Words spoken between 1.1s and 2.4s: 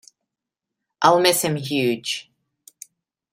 miss him huge.